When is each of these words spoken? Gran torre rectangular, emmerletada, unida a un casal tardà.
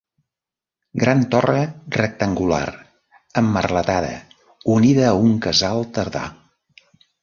Gran 1.03 1.21
torre 1.35 1.59
rectangular, 1.97 2.63
emmerletada, 3.45 4.13
unida 4.81 5.09
a 5.11 5.17
un 5.31 5.35
casal 5.49 5.91
tardà. 6.01 6.29